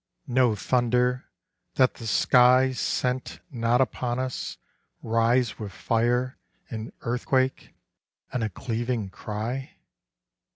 No 0.25 0.55
thunder, 0.55 1.25
that 1.75 1.93
the 1.93 2.07
skies 2.07 2.79
Sent 2.79 3.39
not 3.51 3.81
upon 3.81 4.17
us, 4.17 4.57
rise 5.03 5.59
With 5.59 5.71
fire 5.71 6.39
and 6.71 6.91
earthquake 7.01 7.75
and 8.33 8.43
a 8.43 8.49
cleaving 8.49 9.11
cry? 9.11 9.75